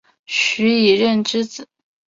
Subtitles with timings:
[0.25, 1.67] 徐以任之子。